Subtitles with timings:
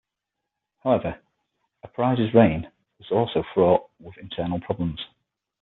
[0.79, 1.21] However,
[1.85, 4.99] Apries' reign was also fraught with internal problems.